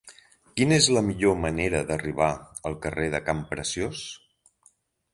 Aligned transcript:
Quina 0.59 0.79
és 0.83 0.87
la 0.97 1.03
millor 1.09 1.35
manera 1.43 1.83
d'arribar 1.91 2.31
al 2.71 2.81
carrer 2.87 3.13
de 3.17 3.23
Campreciós? 3.31 4.05